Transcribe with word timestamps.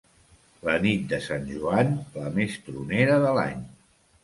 La 0.69 0.77
nit 0.85 1.03
de 1.11 1.19
Sant 1.25 1.45
Joan, 1.51 1.93
la 2.17 2.33
més 2.41 2.59
tronera 2.71 3.21
de 3.27 3.37
l'any. 3.39 3.65